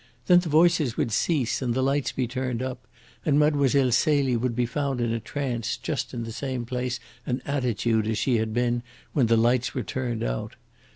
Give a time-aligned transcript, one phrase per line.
[0.25, 2.87] Then the voices would cease and the lights be turned up,
[3.23, 3.69] and Mlle.
[3.91, 8.17] Celie would be found in a trance just in the same place and attitude as
[8.17, 8.81] she had been
[9.13, 10.55] when the lights were turned out.